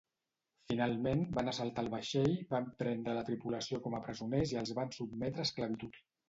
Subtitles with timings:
[0.69, 4.95] Finalment, van assaltar el vaixell, van prendre la tripulació com a presoners i els van
[4.99, 6.03] sotmetre a esclavitud.